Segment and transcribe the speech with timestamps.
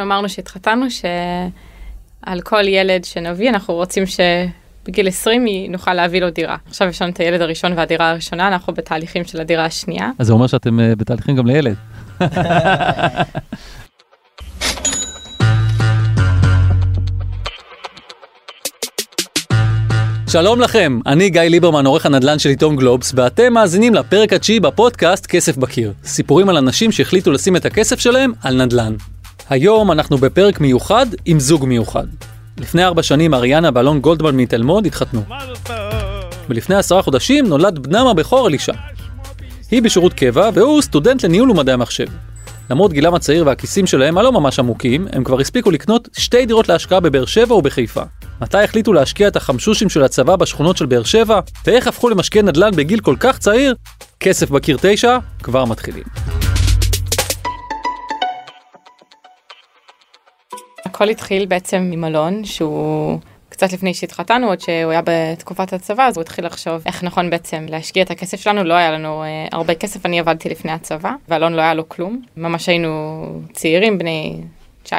[0.00, 6.56] אמרנו שהתחתנו שעל כל ילד שנביא אנחנו רוצים שבגיל 20 נוכל להביא לו דירה.
[6.68, 10.10] עכשיו יש לנו את הילד הראשון והדירה הראשונה, אנחנו בתהליכים של הדירה השנייה.
[10.18, 11.76] אז זה אומר שאתם אה, בתהליכים גם לילד.
[20.32, 25.26] שלום לכם, אני גיא ליברמן, עורך הנדל"ן של עיתון גלובס, ואתם מאזינים לפרק התשיעי בפודקאסט
[25.26, 25.92] כסף בקיר.
[26.04, 28.94] סיפורים על אנשים שהחליטו לשים את הכסף שלהם על נדל"ן.
[29.50, 32.06] היום אנחנו בפרק מיוחד עם זוג מיוחד.
[32.58, 35.22] לפני ארבע שנים אריאנה ואלון גולדמן מתל מונד התחתנו.
[36.48, 38.72] ולפני עשרה חודשים נולד בנם הבכור אלישע.
[39.70, 42.06] היא בשירות קבע והוא סטודנט לניהול ומדעי המחשב.
[42.70, 47.00] למרות גילם הצעיר והכיסים שלהם הלא ממש עמוקים, הם כבר הספיקו לקנות שתי דירות להשקעה
[47.00, 48.02] בבאר שבע ובחיפה.
[48.40, 52.70] מתי החליטו להשקיע את החמשושים של הצבא בשכונות של באר שבע, ואיך הפכו למשקיעי נדל"ן
[52.76, 53.74] בגיל כל כך צעיר?
[54.20, 56.04] כסף בקיר 9, כבר מתחילים.
[60.98, 66.22] הכל התחיל בעצם ממלון שהוא קצת לפני שהתחתנו עוד שהוא היה בתקופת הצבא אז הוא
[66.22, 70.06] התחיל לחשוב איך נכון בעצם להשקיע את הכסף שלנו לא היה לנו אה, הרבה כסף
[70.06, 74.40] אני עבדתי לפני הצבא ואלון לא היה לו כלום ממש היינו צעירים בני
[74.86, 74.90] 19-20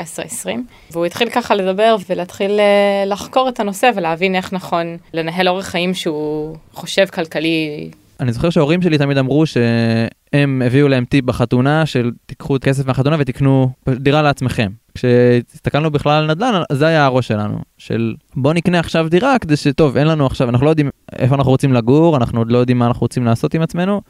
[0.92, 5.94] והוא התחיל ככה לדבר ולהתחיל אה, לחקור את הנושא ולהבין איך נכון לנהל אורח חיים
[5.94, 7.90] שהוא חושב כלכלי.
[8.20, 12.86] אני זוכר שההורים שלי תמיד אמרו שהם הביאו להם טיפ בחתונה של תיקחו את כסף
[12.86, 14.70] מהחתונה ותקנו דירה לעצמכם.
[14.96, 19.98] כשהסתכלנו בכלל על נדל"ן זה היה הראש שלנו של בוא נקנה עכשיו דירה כדי שטוב
[19.98, 22.88] אין לנו עכשיו אנחנו לא יודעים איפה אנחנו רוצים לגור אנחנו עוד לא יודעים מה
[22.88, 24.02] אנחנו רוצים לעשות עם עצמנו.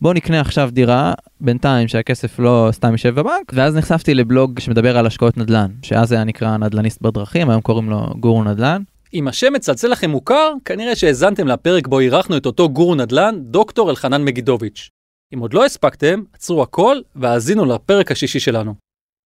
[0.00, 5.06] בוא נקנה עכשיו דירה בינתיים שהכסף לא סתם יישב בבנק ואז נחשפתי לבלוג שמדבר על
[5.06, 8.82] השקעות נדל"ן שאז היה נקרא נדל"ניסט בדרכים היום קוראים לו גורו נדל"ן.
[9.14, 13.90] אם השם מצלצל לכם מוכר, כנראה שהאזנתם לפרק בו אירחנו את אותו גורו נדל"ן, דוקטור
[13.90, 14.88] אלחנן מגידוביץ'.
[15.34, 18.74] אם עוד לא הספקתם, עצרו הכל והאזינו לפרק השישי שלנו.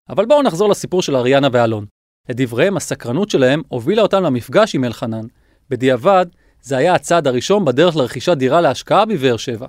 [0.09, 1.87] אבל בואו נחזור לסיפור של אריאנה ואלון.
[2.29, 5.27] לדבריהם, הסקרנות שלהם הובילה אותם למפגש עם אלחנן.
[5.71, 6.27] בדיעבד,
[6.63, 9.67] זה היה הצעד הראשון בדרך לרכישת דירה להשקעה בבאר שבע.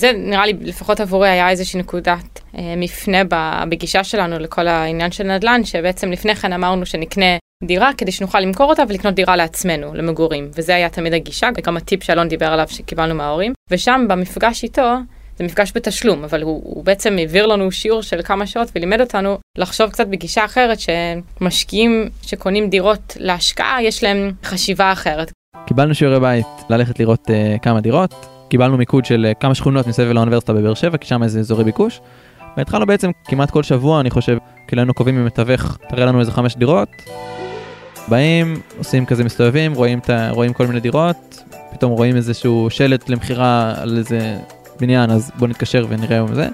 [0.00, 3.22] זה נראה לי לפחות עבורי היה איזושהי נקודת אה, מפנה
[3.68, 8.70] בגישה שלנו לכל העניין של נדל"ן שבעצם לפני כן אמרנו שנקנה דירה כדי שנוכל למכור
[8.70, 13.14] אותה ולקנות דירה לעצמנו למגורים וזה היה תמיד הגישה וגם הטיפ שאלון דיבר עליו שקיבלנו
[13.14, 14.90] מההורים ושם במפגש איתו
[15.38, 19.38] זה מפגש בתשלום, אבל הוא, הוא בעצם העביר לנו שיעור של כמה שעות ולימד אותנו
[19.58, 25.32] לחשוב קצת בגישה אחרת שמשקיעים שקונים דירות להשקעה, יש להם חשיבה אחרת.
[25.66, 28.14] קיבלנו שיעורי בית ללכת לראות uh, כמה דירות,
[28.48, 32.00] קיבלנו מיקוד של uh, כמה שכונות מסביב לאוניברסיטה בבאר שבע, כי שם איזה אזורי ביקוש.
[32.56, 36.32] והתחלנו בעצם כמעט כל שבוע, אני חושב, כאילו היינו קובעים עם מתווך, תראה לנו איזה
[36.32, 36.88] חמש דירות.
[38.08, 43.74] באים, עושים כזה מסתובבים, רואים, ת, רואים כל מיני דירות, פתאום רואים איזשהו שלט למכירה
[43.76, 44.36] על איזה
[44.80, 46.48] בניין, אז בוא נתקשר ונראה עם זה.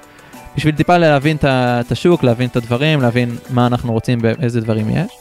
[0.56, 5.12] בשביל טיפה להבין את השוק, להבין את הדברים, להבין מה אנחנו רוצים ואיזה דברים יש.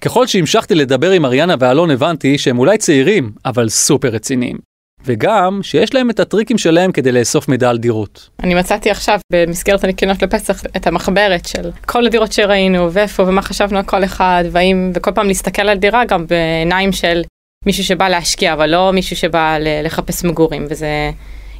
[0.00, 4.56] ככל שהמשכתי לדבר עם אריאנה ואלון הבנתי שהם אולי צעירים, אבל סופר רציניים.
[5.04, 8.28] וגם שיש להם את הטריקים שלהם כדי לאסוף מידע על דירות.
[8.42, 13.78] אני מצאתי עכשיו במסגרת הניקיונות לפסח את המחברת של כל הדירות שראינו ואיפה ומה חשבנו
[13.78, 17.22] על כל אחד והאם וכל פעם להסתכל על דירה גם בעיניים של
[17.66, 21.10] מישהו שבא להשקיע אבל לא מישהו שבא לחפש מגורים וזה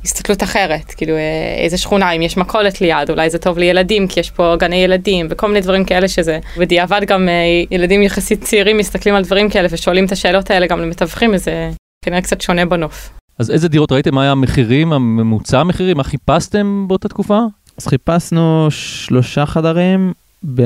[0.04, 4.20] הסתכלות אחרת כאילו אה, איזה שכונה אם יש מכולת ליד אולי זה טוב לילדים כי
[4.20, 7.34] יש פה גני ילדים וכל מיני דברים כאלה שזה בדיעבד גם אה,
[7.70, 11.70] ילדים יחסית צעירים מסתכלים על דברים כאלה ושואלים את השאלות האלה גם למתווכים וזה
[12.04, 13.10] כנראה קצת שונה בנוף.
[13.38, 17.40] אז איזה דירות ראיתם מה היה המחירים הממוצע המחירים מה חיפשתם באותה תקופה?
[17.78, 20.12] אז חיפשנו שלושה חדרים
[20.54, 20.62] ב...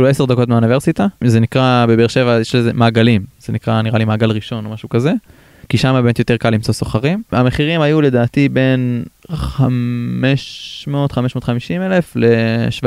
[0.00, 4.04] כאילו עשר דקות מהאוניברסיטה זה נקרא בבאר שבע יש לזה מעגלים זה נקרא נראה לי
[4.04, 5.12] מעגל ראשון או משהו כזה.
[5.68, 9.02] כי שם באמת יותר קל למצוא סוחרים המחירים היו לדעתי בין
[9.32, 12.86] 500 550 אלף ל-700.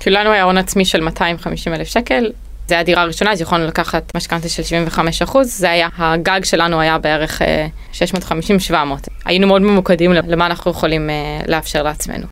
[0.00, 2.30] כאילו לנו היה הון עצמי של 250 אלף שקל
[2.66, 6.80] זה היה דירה ראשונה אז יכולנו לקחת משכנתה של 75 אחוז זה היה הגג שלנו
[6.80, 7.42] היה בערך
[7.92, 12.26] 650 700 היינו מאוד ממוקדים למה אנחנו יכולים אה, לאפשר לעצמנו.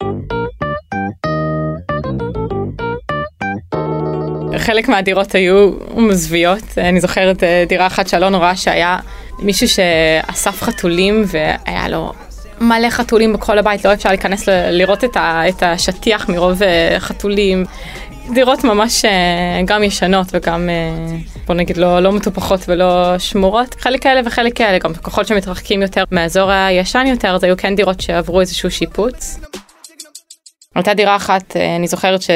[4.60, 8.98] חלק מהדירות היו מזוויעות, אני זוכרת אה, דירה אחת שאלון ראה שהיה
[9.38, 12.12] מישהו שאסף חתולים והיה לו
[12.60, 17.64] מלא חתולים בכל הבית, לא אפשר להיכנס לראות את השטיח מרוב אה, חתולים.
[18.34, 20.68] דירות ממש אה, גם ישנות וגם
[21.46, 26.04] בוא נגיד לא, לא מטופחות ולא שמורות, חלק כאלה וחלק כאלה, גם ככל שמתרחקים יותר
[26.10, 29.40] מהאזור הישן יותר, אז היו כן דירות שעברו איזשהו שיפוץ.
[30.74, 32.30] הייתה דירה אחת, אני זוכרת ש...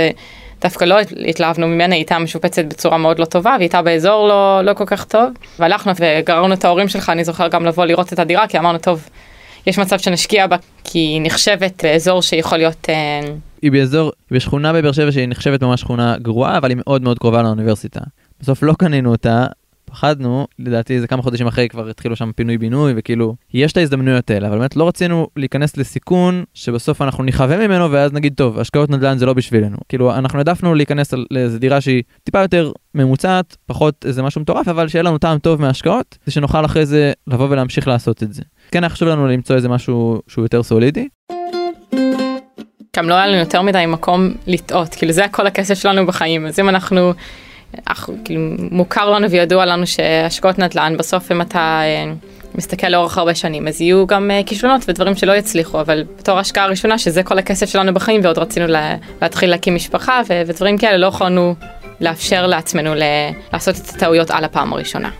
[0.64, 0.96] דווקא לא
[1.28, 4.84] התלהבנו ממנה, היא הייתה משופצת בצורה מאוד לא טובה, והיא הייתה באזור לא, לא כל
[4.86, 5.30] כך טוב.
[5.58, 9.08] והלכנו וגררנו את ההורים שלך, אני זוכר גם לבוא לראות את הדירה, כי אמרנו, טוב,
[9.66, 12.86] יש מצב שנשקיע בה, כי היא נחשבת באזור שיכול להיות...
[12.88, 13.20] אה,
[13.62, 17.18] היא באזור, היא בשכונה בבאר שבע שהיא נחשבת ממש שכונה גרועה, אבל היא מאוד מאוד
[17.18, 18.00] קרובה לאוניברסיטה.
[18.40, 19.46] בסוף לא קנינו אותה,
[19.84, 24.30] פחדנו, לדעתי זה כמה חודשים אחרי כבר התחילו שם פינוי בינוי וכאילו יש את ההזדמנויות
[24.30, 28.90] האלה אבל באמת לא רצינו להיכנס לסיכון שבסוף אנחנו נכווה ממנו ואז נגיד טוב השקעות
[28.90, 34.04] נדל"ן זה לא בשבילנו כאילו אנחנו העדפנו להיכנס לאיזה דירה שהיא טיפה יותר ממוצעת פחות
[34.08, 37.88] איזה משהו מטורף אבל שיהיה לנו טעם טוב מהשקעות זה שנוכל אחרי זה לבוא ולהמשיך
[37.88, 38.42] לעשות את זה.
[38.70, 41.08] כן היה חשוב לנו למצוא איזה משהו שהוא יותר סולידי.
[42.96, 46.60] גם לא היה לנו יותר מדי מקום לטעות כאילו זה כל הכסף שלנו בחיים אז
[46.60, 47.12] אם אנחנו
[47.84, 48.40] אך, כאילו,
[48.70, 52.12] מוכר לנו וידוע לנו שהשקעות נדל"ן בסוף אם אתה אה,
[52.54, 56.66] מסתכל לאורך הרבה שנים אז יהיו גם אה, כישלונות ודברים שלא יצליחו אבל בתור השקעה
[56.66, 61.06] ראשונה שזה כל הכסף שלנו בחיים ועוד רצינו לה, להתחיל להקים משפחה ודברים כאלה לא
[61.06, 61.54] יכולנו
[62.00, 62.94] לאפשר לעצמנו
[63.52, 65.10] לעשות את הטעויות על הפעם הראשונה.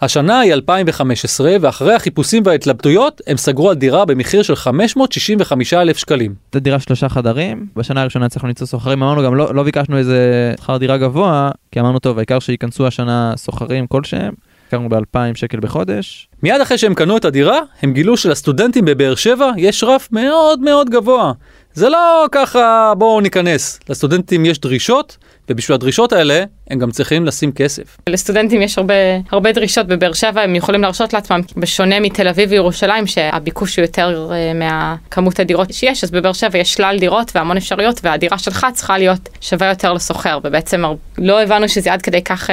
[0.00, 6.34] השנה היא 2015 ואחרי החיפושים וההתלבטויות הם סגרו על דירה במחיר של 565 אלף שקלים.
[6.54, 10.52] זו דירה שלושה חדרים בשנה הראשונה הצלחנו למצוא סוחרים אמרנו גם לא, לא ביקשנו איזה
[10.60, 14.34] שכר דירה גבוה כי אמרנו טוב העיקר שייכנסו השנה סוחרים כלשהם.
[14.68, 16.28] הכרנו ב-2,000 שקל בחודש.
[16.42, 20.90] מיד אחרי שהם קנו את הדירה הם גילו שלסטודנטים בבאר שבע יש רף מאוד מאוד
[20.90, 21.32] גבוה.
[21.74, 25.16] זה לא ככה בואו ניכנס לסטודנטים יש דרישות
[25.50, 27.96] ובשביל הדרישות האלה הם גם צריכים לשים כסף.
[28.08, 28.94] לסטודנטים יש הרבה
[29.30, 34.30] הרבה דרישות בבאר שבע הם יכולים להרשות לעצמם בשונה מתל אביב וירושלים שהביקוש הוא יותר
[34.30, 38.98] uh, מהכמות הדירות שיש אז בבאר שבע יש שלל דירות והמון אפשרויות והדירה שלך צריכה
[38.98, 40.82] להיות שווה יותר לסוחר ובעצם
[41.18, 42.50] לא הבנו שזה עד כדי כך.
[42.50, 42.52] Uh,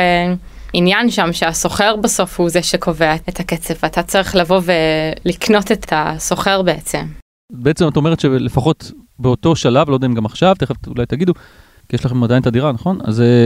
[0.77, 4.62] עניין שם שהסוחר בסוף הוא זה שקובע את הקצב ואתה צריך לבוא
[5.25, 7.06] ולקנות את הסוחר בעצם.
[7.51, 11.33] בעצם את אומרת שלפחות באותו שלב, לא יודע אם גם עכשיו, תכף אולי תגידו,
[11.89, 12.99] כי יש לכם עדיין את הדירה, נכון?
[13.03, 13.45] אז אה,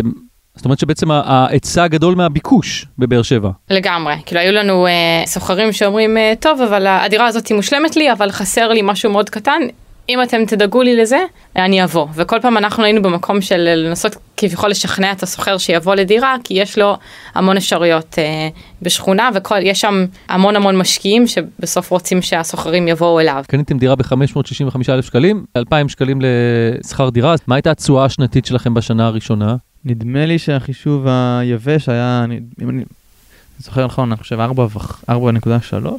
[0.55, 3.51] זאת אומרת שבעצם ההיצע הגדול מהביקוש בבאר שבע.
[3.69, 8.31] לגמרי, כאילו היו לנו אה, סוחרים שאומרים, אה, טוב, אבל הדירה הזאת מושלמת לי, אבל
[8.31, 9.61] חסר לי משהו מאוד קטן,
[10.09, 11.19] אם אתם תדאגו לי לזה,
[11.55, 12.07] אני אבוא.
[12.13, 16.77] וכל פעם אנחנו היינו במקום של לנסות כביכול לשכנע את הסוחר שיבוא לדירה, כי יש
[16.77, 16.97] לו
[17.35, 18.49] המון אפשרויות אה,
[18.81, 19.29] בשכונה,
[19.61, 23.43] ויש שם המון המון משקיעים שבסוף רוצים שהסוחרים יבואו אליו.
[23.47, 29.07] קניתם דירה ב-565 אלף שקלים, 2,000 שקלים לשכר דירה, מה הייתה התשואה השנתית שלכם בשנה
[29.07, 29.55] הראשונה?
[29.85, 32.83] נדמה לי שהחישוב היבש היה, אני, אם אני
[33.59, 35.13] זוכר נכון, אני חושב 4.3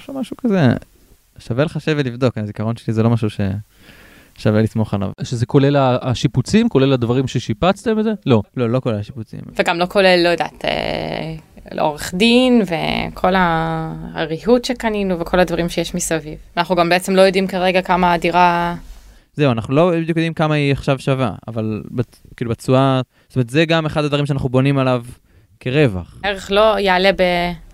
[0.09, 0.73] או משהו כזה.
[1.39, 3.41] שווה לחשב ולבדוק, הזיכרון שלי זה לא משהו ש...
[4.41, 5.11] שווה לסמוך עליו.
[5.23, 6.69] שזה כולל השיפוצים?
[6.69, 8.13] כולל הדברים ששיפצתם את זה?
[8.27, 8.43] לא.
[8.57, 9.41] לא, לא כולל השיפוצים.
[9.57, 11.35] וגם לא כולל, לא יודעת, אה,
[11.79, 13.35] עורך דין וכל
[14.15, 16.39] הריהוט שקנינו וכל הדברים שיש מסביב.
[16.57, 18.75] אנחנו גם בעצם לא יודעים כרגע כמה הדירה...
[19.35, 21.83] זהו, אנחנו לא בדיוק יודעים כמה היא עכשיו שווה, אבל
[22.37, 25.05] כאילו בתשואה, זאת אומרת זה גם אחד הדברים שאנחנו בונים עליו
[25.61, 26.19] כרווח.
[26.25, 27.11] הערך לא יעלה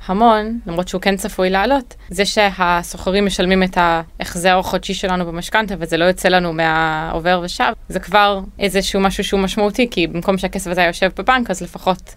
[0.09, 1.95] בהמון, למרות שהוא כן צפוי לעלות.
[2.11, 8.01] זה שהסוחרים משלמים את ההחזר החודשי שלנו במשכנתה וזה לא יוצא לנו מהעובר ושב, זה
[8.01, 12.15] כבר איזשהו משהו שהוא משמעותי, כי במקום שהכסף הזה יושב בבנק, אז לפחות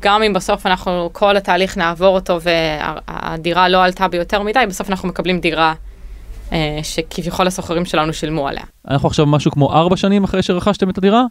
[0.00, 5.08] גם אם בסוף אנחנו כל התהליך נעבור אותו והדירה לא עלתה ביותר מדי, בסוף אנחנו
[5.08, 5.74] מקבלים דירה.
[6.52, 8.62] אה, שכביכול הסוחרים שלנו שילמו עליה.
[8.88, 11.24] אנחנו עכשיו משהו כמו ארבע שנים אחרי שרכשתם את הדירה?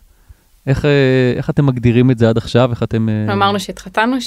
[0.68, 0.92] איך, אה,
[1.36, 2.72] איך אתם מגדירים את זה עד עכשיו?
[2.72, 3.10] איך אתם...
[3.10, 4.18] אה, אמרנו שהתחתנו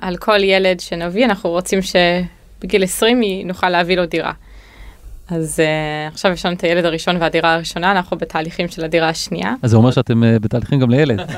[0.00, 4.32] שעל כל ילד שנביא אנחנו רוצים שבגיל 20 נוכל להביא לו דירה.
[5.30, 9.54] אז uh, עכשיו יש לנו את הילד הראשון והדירה הראשונה, אנחנו בתהליכים של הדירה השנייה.
[9.62, 11.20] אז זה אומר שאתם uh, בתהליכים גם לילד.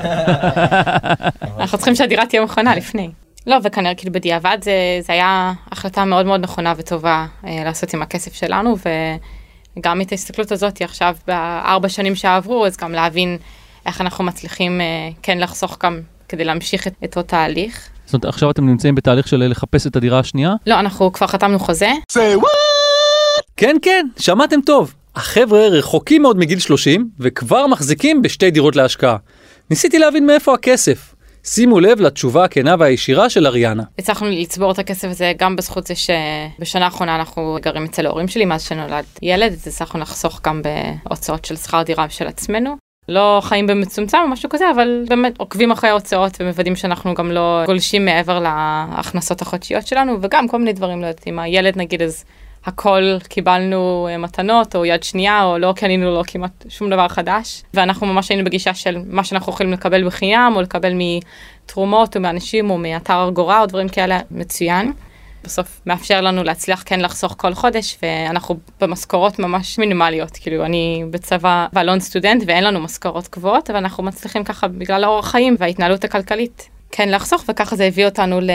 [1.59, 3.09] אנחנו צריכים שהדירה תהיה מוכנה לפני.
[3.47, 8.01] לא, וכנראה כאילו בדיעבד זה, זה היה החלטה מאוד מאוד נכונה וטובה uh, לעשות עם
[8.01, 8.75] הכסף שלנו,
[9.77, 13.37] וגם את ההסתכלות הזאת עכשיו בארבע שנים שעברו, אז גם להבין
[13.85, 17.89] איך אנחנו מצליחים uh, כן לחסוך גם כדי להמשיך את אותו תהליך.
[18.09, 20.53] זאת אומרת, עכשיו אתם נמצאים בתהליך של לחפש את הדירה השנייה?
[20.67, 21.89] לא, אנחנו כבר חתמנו חוזה.
[23.57, 24.93] כן, כן, שמעתם טוב.
[25.15, 29.17] החבר'ה רחוקים מאוד מגיל 30 וכבר מחזיקים בשתי דירות להשקעה.
[29.69, 31.15] ניסיתי להבין מאיפה הכסף.
[31.43, 33.83] שימו לב לתשובה הכנה והישירה של אריאנה.
[33.99, 38.45] הצלחנו לצבור את הכסף הזה גם בזכות זה שבשנה האחרונה אנחנו גרים אצל ההורים שלי
[38.45, 40.61] מאז שנולד ילד, אז הצלחנו לחסוך גם
[41.05, 42.88] בהוצאות של שכר דירה של עצמנו.
[43.09, 47.63] לא חיים במצומצם או משהו כזה, אבל באמת עוקבים אחרי ההוצאות ומוודאים שאנחנו גם לא
[47.65, 52.25] גולשים מעבר להכנסות החודשיות שלנו, וגם כל מיני דברים, לא יודעת, אם הילד נגיד אז
[52.65, 57.63] הכל קיבלנו אה, מתנות או יד שנייה או לא קנינו לו כמעט שום דבר חדש
[57.73, 62.69] ואנחנו ממש היינו בגישה של מה שאנחנו יכולים לקבל בחינם או לקבל מתרומות או מאנשים
[62.69, 64.93] או מאתר ארגורה או דברים כאלה מצוין.
[65.43, 71.67] בסוף מאפשר לנו להצליח כן לחסוך כל חודש ואנחנו במשכורות ממש מינימליות כאילו אני בצבא
[71.73, 76.69] ואלון סטודנט ואין לנו משכורות גבוהות אבל אנחנו מצליחים ככה בגלל האורח חיים וההתנהלות הכלכלית
[76.91, 78.49] כן לחסוך וככה זה הביא אותנו ל...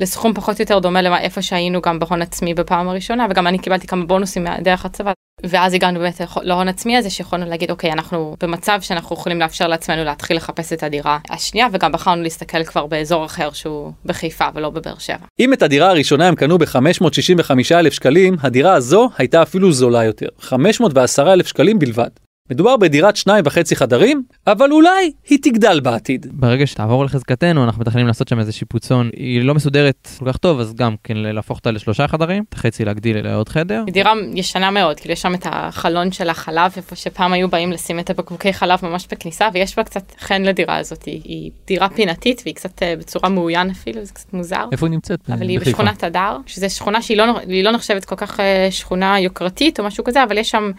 [0.00, 3.86] לסכום פחות או יותר דומה לאיפה שהיינו גם בהון עצמי בפעם הראשונה וגם אני קיבלתי
[3.86, 5.12] כמה בונוסים דרך הצבא.
[5.44, 10.04] ואז הגענו באמת להון עצמי הזה שיכולנו להגיד אוקיי אנחנו במצב שאנחנו יכולים לאפשר לעצמנו
[10.04, 14.98] להתחיל לחפש את הדירה השנייה וגם בחרנו להסתכל כבר באזור אחר שהוא בחיפה ולא בבאר
[14.98, 15.26] שבע.
[15.40, 20.26] אם את הדירה הראשונה הם קנו ב-565 אלף שקלים, הדירה הזו הייתה אפילו זולה יותר,
[20.40, 22.27] 510 אלף שקלים בלבד.
[22.50, 26.26] מדובר בדירת שניים וחצי חדרים, אבל אולי היא תגדל בעתיד.
[26.30, 30.60] ברגע שתעבור לחזקתנו אנחנו מתכננים לעשות שם איזה שיפוצון היא לא מסודרת כל כך טוב
[30.60, 33.82] אז גם כן להפוך אותה לשלושה חדרים את החצי להגדיל לעוד חדר.
[33.86, 37.72] היא דירה ישנה מאוד כאילו יש שם את החלון של החלב איפה שפעם היו באים
[37.72, 41.88] לשים את הבקבוקי חלב ממש בכניסה ויש בה קצת חן לדירה הזאת היא, היא דירה
[41.88, 44.64] פינתית והיא קצת אה, בצורה מאוין אפילו זה קצת מוזר.
[44.72, 45.20] איפה היא נמצאת?
[45.28, 47.24] אבל היא בשכונת הדר שזה שכונה שהיא לא,
[47.62, 50.70] לא נחשבת כל כך אה, שכונה יוקרתית או משהו כזה אבל יש שם.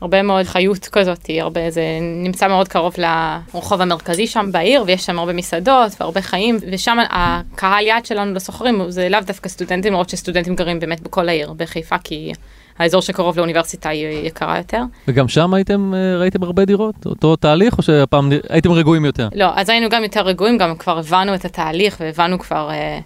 [0.00, 1.82] הרבה מאוד חיות כזאת, הרבה, זה
[2.24, 7.86] נמצא מאוד קרוב לרחוב המרכזי שם בעיר, ויש שם הרבה מסעדות והרבה חיים, ושם הקהל
[7.86, 12.32] יעד שלנו לסוחרים זה לאו דווקא סטודנטים, למרות שסטודנטים גרים באמת בכל העיר, בחיפה, כי
[12.78, 14.82] האזור שקרוב לאוניברסיטה היא יקרה יותר.
[15.08, 16.94] וגם שם הייתם, אה, ראיתם הרבה דירות?
[17.06, 19.28] אותו תהליך, או שהפעם הייתם רגועים יותר?
[19.34, 22.98] לא, אז היינו גם יותר רגועים, גם כבר הבנו את התהליך והבנו כבר אה,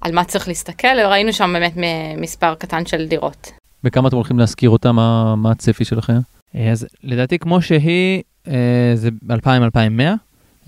[0.00, 1.72] על מה צריך להסתכל, וראינו שם באמת
[2.16, 3.50] מספר קטן של דירות.
[3.84, 4.92] בכמה אתם הולכים להשכיר אותה?
[4.92, 6.18] מה, מה הצפי שלכם?
[6.54, 10.16] אה, אז לדעתי כמו שהיא, אה, זה 2,000-2,100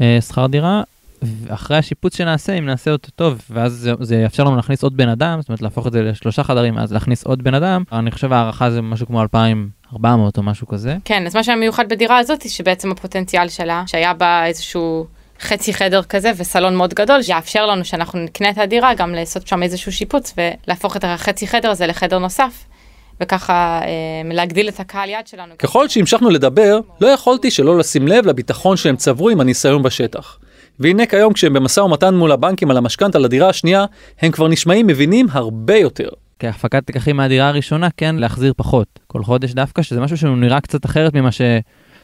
[0.00, 0.82] אה, שכר דירה.
[1.48, 5.08] אחרי השיפוץ שנעשה, אם נעשה אותו טוב, ואז זה, זה יאפשר לנו להכניס עוד בן
[5.08, 8.32] אדם, זאת אומרת להפוך את זה לשלושה חדרים, אז להכניס עוד בן אדם, אני חושב
[8.32, 10.96] הערכה זה משהו כמו 2,400 או משהו כזה.
[11.04, 15.06] כן, אז מה שהיה מיוחד בדירה הזאת, שבעצם הפוטנציאל שלה, שהיה בה איזשהו
[15.40, 19.62] חצי חדר כזה וסלון מאוד גדול, שיאפשר לנו שאנחנו נקנה את הדירה, גם לעשות שם
[19.62, 22.64] איזשהו שיפוץ ולהפוך את החצי חדר הזה לחדר נוסף.
[23.20, 23.88] וככה אה,
[24.34, 25.54] להגדיל את הקהל יד שלנו.
[25.58, 30.38] ככל שהמשכנו לדבר, לא יכולתי שלא לשים לב לביטחון שהם צברו עם הניסיון בשטח.
[30.80, 33.84] והנה כיום כשהם במשא ומתן מול הבנקים על המשכנתה לדירה השנייה,
[34.20, 36.08] הם כבר נשמעים מבינים הרבה יותר.
[36.38, 38.98] כהפקת לקחים מהדירה הראשונה, כן, להחזיר פחות.
[39.06, 41.40] כל חודש דווקא, שזה משהו שהוא נראה קצת אחרת ממה ש...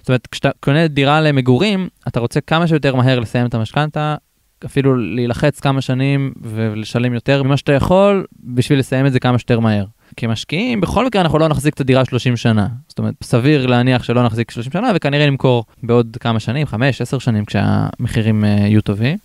[0.00, 4.16] זאת אומרת, כשאתה קונה דירה למגורים, אתה רוצה כמה שיותר מהר לסיים את המשכנתה,
[4.64, 9.60] אפילו להילחץ כמה שנים ולשלם יותר ממה שאתה יכול, בשביל לסיים את זה כמה שיותר
[9.60, 9.84] מהר.
[10.16, 12.68] כמשקיעים, בכל מקרה אנחנו לא נחזיק את הדירה 30 שנה.
[12.88, 16.74] זאת אומרת, סביר להניח שלא נחזיק 30 שנה וכנראה נמכור בעוד כמה שנים, 5-10
[17.18, 19.18] שנים כשהמחירים uh, יהיו טובים.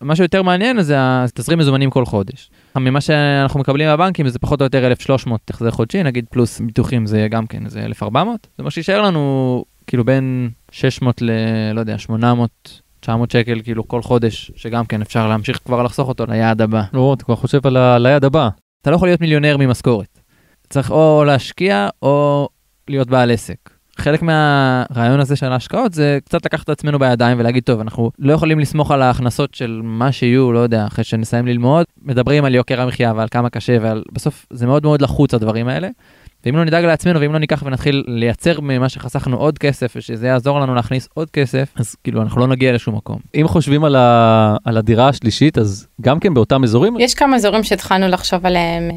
[0.00, 2.50] מה שיותר מעניין זה התזרים מזומנים כל חודש.
[2.76, 7.26] ממה שאנחנו מקבלים מהבנקים זה פחות או יותר 1,300 החזר חודשי, נגיד פלוס ביטוחים זה
[7.30, 8.46] גם כן, זה 1,400.
[8.58, 11.30] זה מה שישאר לנו כאילו בין 600 ל...
[11.74, 16.26] לא יודע, 800 900 שקל כאילו כל חודש, שגם כן אפשר להמשיך כבר לחסוך אותו
[16.26, 16.82] ליעד הבא.
[16.92, 17.98] לא, אתה כבר חושב על, ה...
[17.98, 18.48] ליעד הבא.
[18.82, 20.13] אתה לא יכול להיות מיליונר ממשכורת.
[20.70, 22.48] צריך או להשקיע או
[22.88, 23.74] להיות בעל עסק.
[23.98, 28.32] חלק מהרעיון הזה של ההשקעות זה קצת לקחת את עצמנו בידיים ולהגיד טוב אנחנו לא
[28.32, 32.80] יכולים לסמוך על ההכנסות של מה שיהיו לא יודע אחרי שנסיים ללמוד מדברים על יוקר
[32.80, 35.88] המחיה ועל כמה קשה ועל בסוף זה מאוד מאוד לחוץ הדברים האלה.
[36.46, 40.60] ואם לא נדאג לעצמנו ואם לא ניקח ונתחיל לייצר ממה שחסכנו עוד כסף ושזה יעזור
[40.60, 43.18] לנו להכניס עוד כסף אז כאילו אנחנו לא נגיע לשום מקום.
[43.34, 44.56] אם חושבים על, ה...
[44.64, 48.90] על הדירה השלישית אז גם כן באותם אזורים יש כמה אזורים שהתחלנו לחשוב עליהם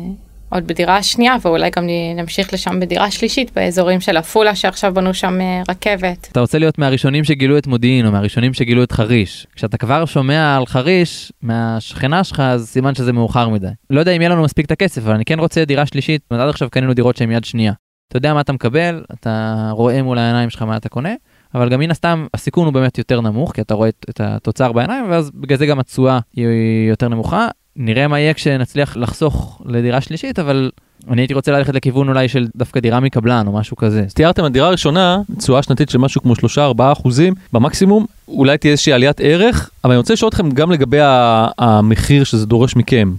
[0.49, 5.41] עוד בדירה השנייה ואולי גם נמשיך לשם בדירה שלישית באזורים של עפולה שעכשיו בנו שם
[5.41, 6.27] אה, רכבת.
[6.31, 9.47] אתה רוצה להיות מהראשונים שגילו את מודיעין או מהראשונים שגילו את חריש.
[9.55, 13.67] כשאתה כבר שומע על חריש מהשכנה שלך אז סימן שזה מאוחר מדי.
[13.89, 16.49] לא יודע אם יהיה לנו מספיק את הכסף אבל אני כן רוצה דירה שלישית עד
[16.49, 17.73] עכשיו קנינו דירות שהן יד שנייה.
[18.09, 21.13] אתה יודע מה אתה מקבל אתה רואה מול העיניים שלך מה אתה קונה.
[21.55, 25.05] אבל גם מן הסתם הסיכון הוא באמת יותר נמוך כי אתה רואה את התוצר בעיניים
[25.09, 26.45] ואז בגלל זה גם התשואה היא
[26.89, 27.47] יותר נמוכה
[27.77, 30.71] נראה מה יהיה כשנצליח לחסוך לדירה שלישית, אבל
[31.09, 34.03] אני הייתי רוצה ללכת לכיוון אולי של דווקא דירה מקבלן או משהו כזה.
[34.05, 36.37] אז תיארתם על דירה ראשונה, תשואה שנתית של משהו כמו 3-4
[36.79, 40.97] אחוזים במקסימום, אולי תהיה איזושהי עליית ערך, אבל אני רוצה לשאול אתכם גם לגבי
[41.57, 43.13] המחיר שזה דורש מכם.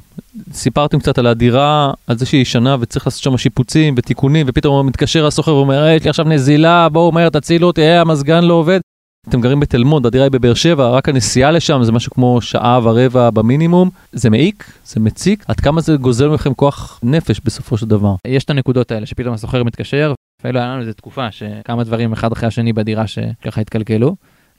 [0.52, 5.26] סיפרתם קצת על הדירה, על זה שהיא ישנה וצריך לעשות שם שיפוצים ותיקונים, ופתאום מתקשר
[5.26, 8.80] הסוחר ואומר, יש לי עכשיו נזילה, בואו מהר תצילו אותי, המזגן לא עובד.
[9.28, 12.80] אתם גרים בתל מונד, הדירה היא בבאר שבע, רק הנסיעה לשם זה משהו כמו שעה
[12.82, 13.90] ורבע במינימום.
[14.12, 18.14] זה מעיק, זה מציק, עד כמה זה גוזל מכם כוח נפש בסופו של דבר.
[18.26, 22.32] יש את הנקודות האלה שפתאום הסוחר מתקשר, אפילו היה לנו איזה תקופה שכמה דברים אחד
[22.32, 24.16] אחרי השני בדירה שככה התקלקלו.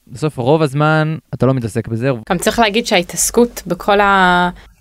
[0.08, 2.12] בסוף רוב הזמן אתה לא מתעסק בזה.
[2.30, 4.00] גם צריך להגיד שההתעסקות בכל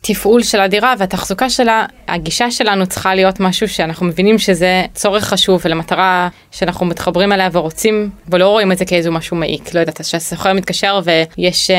[0.04, 5.60] התפעול של הדירה והתחזוקה שלה, הגישה שלנו צריכה להיות משהו שאנחנו מבינים שזה צורך חשוב
[5.64, 10.52] ולמטרה שאנחנו מתחברים אליה ורוצים ולא רואים את זה כאיזה משהו מעיק, לא יודעת, שהסוחר
[10.52, 11.74] מתקשר ויש uh,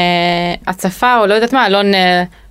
[0.68, 1.98] הצפה או לא יודעת מה, אלון uh,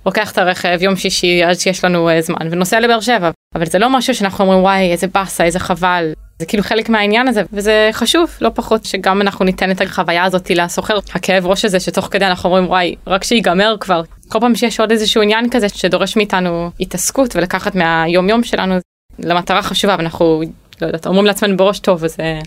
[0.05, 3.79] לוקח את הרכב יום שישי עד שיש לנו uh, זמן ונוסע לבאר שבע, אבל זה
[3.79, 6.13] לא משהו שאנחנו אומרים וואי איזה באסה איזה חבל.
[6.39, 10.49] זה כאילו חלק מהעניין הזה וזה חשוב לא פחות שגם אנחנו ניתן את החוויה הזאת
[10.49, 10.99] לסוחר.
[11.13, 14.91] הכאב ראש הזה שתוך כדי אנחנו אומרים וואי רק שיגמר כבר כל פעם שיש עוד
[14.91, 18.75] איזשהו עניין כזה שדורש מאיתנו התעסקות ולקחת מהיום יום שלנו
[19.19, 20.41] למטרה חשובה ואנחנו
[20.81, 22.39] לא יודעת, אומרים לעצמנו בראש טוב, אז אה,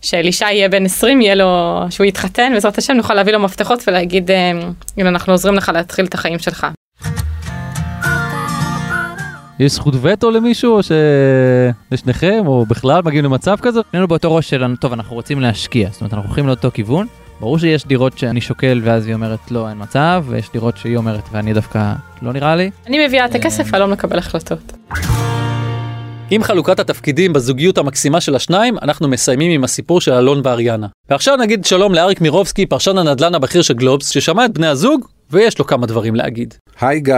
[0.00, 4.30] שאלישע יהיה בן 20, יהיה לו, שהוא יתחתן, בעזרת השם נוכל להביא לו מפתחות ולהגיד,
[4.30, 4.50] אה,
[4.96, 6.66] הנה אנחנו עוזרים לך להתחיל את החיים שלך.
[9.60, 10.80] יש זכות וטו למישהו, או
[11.90, 13.80] שלשניכם, או בכלל מגיעים למצב כזה?
[13.90, 17.06] שנינו באותו ראש שלנו, טוב, אנחנו רוצים להשקיע, זאת אומרת, אנחנו הולכים לאותו כיוון.
[17.40, 21.22] ברור שיש דירות שאני שוקל ואז היא אומרת לא, אין מצב, ויש דירות שהיא אומרת
[21.32, 22.70] ואני דווקא לא נראה לי.
[22.86, 24.72] אני מביאה את הכסף, אלון מקבל החלטות.
[26.30, 30.86] עם חלוקת התפקידים בזוגיות המקסימה של השניים, אנחנו מסיימים עם הסיפור של אלון ואריאנה.
[31.10, 35.58] ועכשיו נגיד שלום לאריק מירובסקי, פרשן הנדל"ן הבכיר של גלובס, ששמע את בני הזוג, ויש
[35.58, 36.54] לו כמה דברים להגיד.
[36.80, 37.14] היי גיא.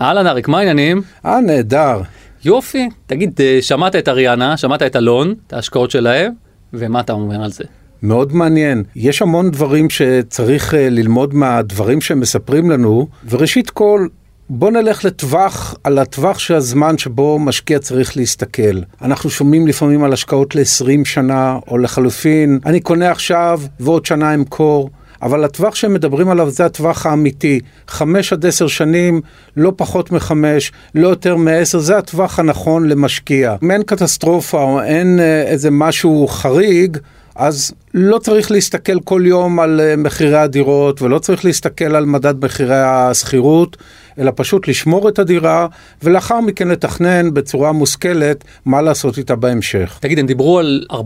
[0.00, 1.02] אהלן אריק, מה העניינים?
[1.24, 2.00] אה, נהדר.
[2.44, 2.88] יופי.
[3.06, 6.32] תגיד, אה, שמעת את אריאנה, שמעת את אלון, את ההשקעות שלהם,
[6.72, 7.64] ומה אתה אומר על זה?
[8.02, 8.82] מאוד מעניין.
[8.96, 14.06] יש המון דברים שצריך אה, ללמוד מהדברים שהם מספרים לנו, וראשית כל,
[14.50, 18.80] בוא נלך לטווח, על הטווח של הזמן שבו משקיע צריך להסתכל.
[19.02, 24.90] אנחנו שומעים לפעמים על השקעות ל-20 שנה, או לחלופין, אני קונה עכשיו ועוד שנה אמכור.
[25.22, 27.60] אבל הטווח שהם מדברים עליו זה הטווח האמיתי.
[27.88, 29.20] חמש עד עשר שנים,
[29.56, 33.56] לא פחות מחמש, לא יותר מעשר, זה הטווח הנכון למשקיע.
[33.62, 36.96] אם אין קטסטרופה או אין אה, איזה משהו חריג,
[37.38, 42.44] אז לא צריך להסתכל כל יום על אה, מחירי הדירות ולא צריך להסתכל על מדד
[42.44, 43.76] מחירי השכירות,
[44.18, 45.66] אלא פשוט לשמור את הדירה
[46.02, 49.98] ולאחר מכן לתכנן בצורה מושכלת מה לעשות איתה בהמשך.
[50.00, 50.96] תגיד, הם דיברו על 4%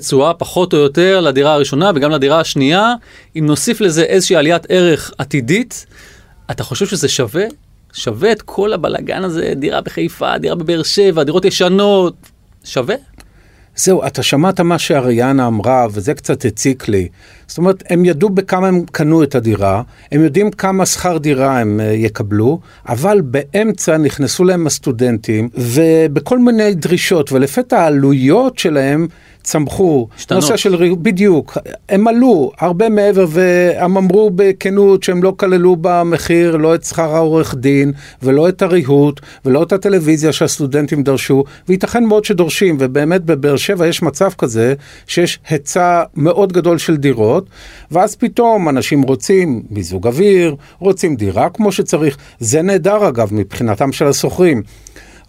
[0.00, 2.94] תשואה פחות או יותר לדירה הראשונה וגם לדירה השנייה.
[3.36, 5.86] אם נוסיף לזה איזושהי עליית ערך עתידית,
[6.50, 7.44] אתה חושב שזה שווה?
[7.92, 12.14] שווה את כל הבלגן הזה, דירה בחיפה, דירה בבאר שבע, דירות ישנות,
[12.64, 12.94] שווה?
[13.76, 17.08] זהו, אתה שמעת מה שאריאנה אמרה, וזה קצת הציק לי.
[17.46, 21.80] זאת אומרת, הם ידעו בכמה הם קנו את הדירה, הם יודעים כמה שכר דירה הם
[21.80, 29.06] uh, יקבלו, אבל באמצע נכנסו להם הסטודנטים, ובכל מיני דרישות, ולפתע העלויות שלהם
[29.50, 30.08] צמחו.
[30.16, 30.42] השתנות.
[30.42, 36.74] נושא של, בדיוק, הם עלו הרבה מעבר, והם אמרו בכנות שהם לא כללו במחיר לא
[36.74, 42.76] את שכר העורך דין, ולא את הריהוט, ולא את הטלוויזיה שהסטודנטים דרשו, וייתכן מאוד שדורשים,
[42.80, 44.74] ובאמת בבאר שבע יש מצב כזה,
[45.06, 47.46] שיש היצע מאוד גדול של דירות,
[47.90, 54.06] ואז פתאום אנשים רוצים מיזוג אוויר, רוצים דירה כמו שצריך, זה נהדר אגב מבחינתם של
[54.06, 54.62] השוכרים.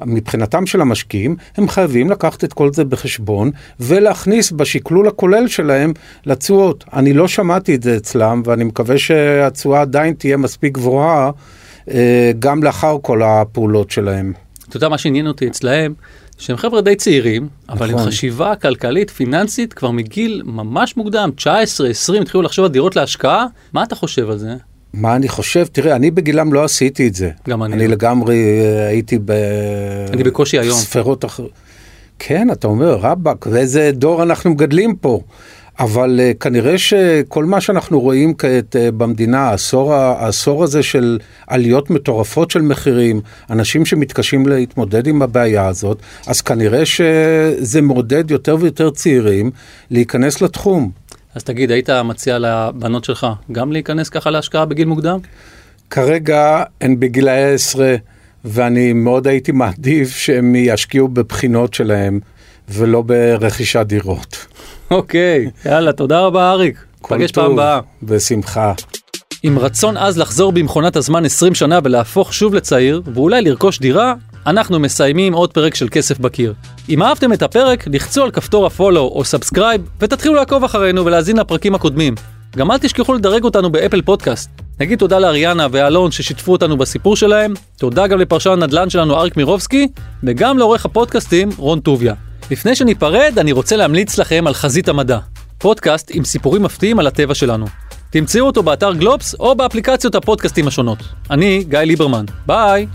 [0.06, 5.94] מבחינתם של המשקיעים, הם חייבים לקחת את כל זה בחשבון ולהכניס בשקלול הכולל שלהם
[6.26, 6.84] לתשואות.
[6.94, 11.32] אני לא שמעתי את זה אצלם ואני מקווה שהתשואה עדיין תהיה מספיק גבוהה
[11.92, 14.34] אה, גם לאחר כל הפעולות שלהם.
[14.70, 15.94] אתה יודע מה שעניין אותי אצלהם,
[16.38, 18.08] שהם חבר'ה די צעירים, אבל עם נכון.
[18.08, 23.46] חשיבה כלכלית, פיננסית, כבר מגיל ממש מוקדם, 19, 20, התחילו לחשוב על דירות להשקעה.
[23.74, 24.56] מה אתה חושב על זה?
[24.94, 25.66] מה אני חושב?
[25.72, 27.30] תראה, אני בגילם לא עשיתי את זה.
[27.50, 27.94] גם אני אני לא.
[27.94, 29.32] לגמרי אה, הייתי ב...
[30.14, 30.78] אני בקושי היום.
[30.78, 31.52] ספרות אחרות.
[32.20, 35.22] כן, אתה אומר, רבאק, ואיזה דור אנחנו מגדלים פה.
[35.80, 41.90] אבל uh, כנראה שכל מה שאנחנו רואים כעת uh, במדינה, העשור, העשור הזה של עליות
[41.90, 48.90] מטורפות של מחירים, אנשים שמתקשים להתמודד עם הבעיה הזאת, אז כנראה שזה מעודד יותר ויותר
[48.90, 49.52] צעירים
[49.92, 50.92] להיכנס לתחום.
[51.36, 55.20] אז תגיד, היית מציע לבנות שלך גם להיכנס ככה להשקעה בגיל מוקדם?
[55.90, 57.96] כרגע הן בגילאי עשרה,
[58.46, 62.20] ואני מאוד הייתי מעדיף שהם ישקיעו בבחינות שלהם,
[62.70, 64.46] ולא ברכישת דירות.
[64.92, 66.86] אוקיי, יאללה, תודה רבה אריק.
[67.04, 67.80] נפגש פעם הבאה.
[68.04, 68.74] בשמחה.
[69.44, 74.14] עם רצון עז לחזור במכונת הזמן 20 שנה ולהפוך שוב לצעיר, ואולי לרכוש דירה,
[74.48, 76.54] אנחנו מסיימים עוד פרק של כסף בקיר.
[76.90, 81.38] אם אהבתם את הפרק, לחצו על כפתור ה follow או subscribe, ותתחילו לעקוב אחרינו ולהאזין
[81.38, 82.16] לפרקים הקודמים.
[82.58, 84.50] גם אל תשכחו לדרג אותנו באפל פודקאסט.
[84.80, 89.88] נגיד תודה לאריאנה ואלון ששיתפו אותנו בסיפור שלהם, תודה גם לפרשן הנדל"ן שלנו אריק מירובסקי,
[90.24, 92.14] וגם לעורך הפודקאסטים רון טוביה.
[92.52, 95.20] לפני שניפרד, אני רוצה להמליץ לכם על חזית המדע,
[95.58, 97.66] פודקאסט עם סיפורים מפתיעים על הטבע שלנו.
[98.10, 101.00] תמצאו אותו באתר גלובס או באפליקציות הפודקאסטים השונות.
[101.30, 102.88] אני גיא ליברמן, ביי!